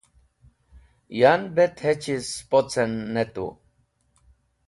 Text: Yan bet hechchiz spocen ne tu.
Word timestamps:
Yan 1.19 1.41
bet 1.55 1.75
hechchiz 1.85 2.25
spocen 2.37 2.91
ne 3.13 3.23
tu. 3.33 3.47